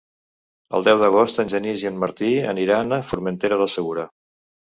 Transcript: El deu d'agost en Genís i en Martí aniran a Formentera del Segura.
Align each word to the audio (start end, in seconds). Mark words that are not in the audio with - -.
El 0.77 0.85
deu 0.87 1.01
d'agost 1.03 1.37
en 1.43 1.51
Genís 1.53 1.83
i 1.83 1.89
en 1.89 1.99
Martí 2.05 2.31
aniran 2.55 2.97
a 2.99 3.01
Formentera 3.11 3.61
del 3.63 3.71
Segura. 3.77 4.09